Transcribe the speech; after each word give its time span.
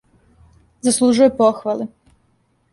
Заслужује 0.87 1.29
похвале. 1.37 1.85